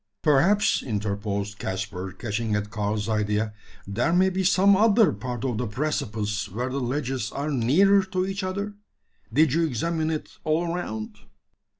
"Perhaps," 0.23 0.81
interposed 0.81 1.59
Caspar, 1.59 2.11
catching 2.13 2.55
at 2.55 2.71
Karl's 2.71 3.07
idea, 3.07 3.53
"there 3.85 4.11
may 4.11 4.31
be 4.31 4.43
some 4.43 4.75
other 4.75 5.11
part 5.11 5.45
of 5.45 5.59
the 5.59 5.67
precipice 5.67 6.49
where 6.49 6.69
the 6.69 6.79
ledges 6.81 7.31
are 7.31 7.51
nearer 7.51 8.01
to 8.05 8.25
each 8.25 8.41
other? 8.41 8.73
Did 9.31 9.53
you 9.53 9.63
examine 9.63 10.09
it 10.09 10.39
all 10.43 10.73
around?" 10.73 11.19